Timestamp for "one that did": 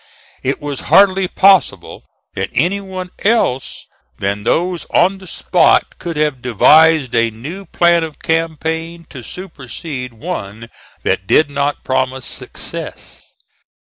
10.15-11.51